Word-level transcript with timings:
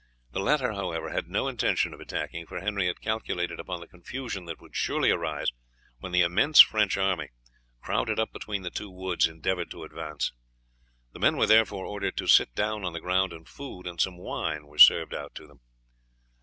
The 0.31 0.39
latter, 0.39 0.73
however, 0.73 1.11
had 1.11 1.27
no 1.27 1.47
intention 1.47 1.93
of 1.93 1.99
attacking, 1.99 2.47
for 2.47 2.59
Henry 2.59 2.87
had 2.87 3.01
calculated 3.01 3.59
upon 3.59 3.81
the 3.81 3.87
confusion 3.87 4.45
that 4.45 4.59
would 4.59 4.75
surely 4.75 5.11
arise 5.11 5.51
when 5.99 6.11
the 6.11 6.23
immense 6.23 6.59
French 6.59 6.97
army, 6.97 7.29
crowded 7.83 8.17
up 8.19 8.33
between 8.33 8.63
the 8.63 8.71
two 8.71 8.89
woods, 8.89 9.27
endeavoured 9.27 9.69
to 9.69 9.83
advance. 9.83 10.33
The 11.13 11.19
men 11.19 11.37
were 11.37 11.45
therefore 11.45 11.85
ordered 11.85 12.17
to 12.17 12.25
sit 12.25 12.55
down 12.55 12.83
on 12.83 12.93
the 12.93 12.99
ground, 12.99 13.31
and 13.31 13.47
food 13.47 13.85
and 13.85 14.01
some 14.01 14.17
wine 14.17 14.65
were 14.65 14.79
served, 14.79 15.13
out 15.13 15.35
to 15.35 15.45
them. 15.45 15.59